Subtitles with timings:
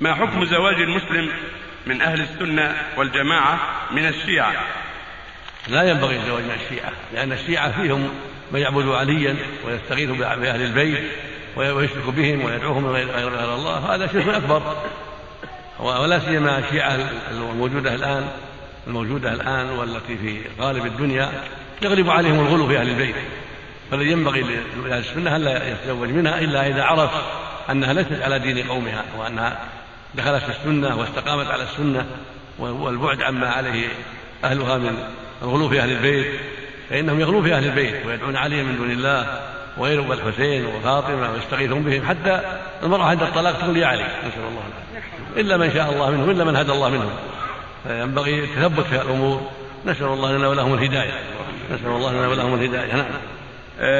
[0.00, 1.30] ما حكم زواج المسلم
[1.86, 3.58] من أهل السنة والجماعة
[3.90, 4.52] من الشيعة؟
[5.68, 8.08] لا ينبغي الزواج من الشيعة لأن الشيعة فيهم
[8.52, 9.36] من يعبد عليا
[9.66, 11.04] ويستغيث بأهل البيت
[11.56, 14.76] ويشرك بهم ويدعوهم غير الله هذا شرك أكبر.
[15.80, 16.98] ولا سيما الشيعة
[17.30, 18.28] الموجودة الآن
[18.86, 21.30] الموجودة الآن والتي في غالب الدنيا
[21.82, 23.14] يغلب عليهم الغلو في أهل البيت.
[23.90, 24.40] فالذي ينبغي
[24.84, 27.10] لأهل السنة ألا يتزوج منها إلا إذا عرف
[27.70, 29.58] أنها ليست على دين قومها وأنها
[30.14, 32.06] دخلت في السنة واستقامت على السنة
[32.58, 33.88] والبعد عما عليه
[34.44, 34.98] أهلها من
[35.42, 36.40] الغلو في أهل البيت
[36.90, 39.40] فإنهم يغلون في أهل البيت ويدعون عليهم من دون الله
[39.76, 45.40] وغيره والحسين وفاطمة ويستغيثون بهم حتى المرأة عند الطلاق تقول يا علي نسأل الله العافية.
[45.40, 47.10] إلا من شاء الله منهم إلا من هدى الله منهم.
[47.86, 49.50] فينبغي التثبت في الأمور.
[49.86, 51.12] نسأل الله لنا ولهم الهداية.
[51.72, 52.94] نسأل الله لنا ولهم الهداية.
[52.94, 53.06] نعم.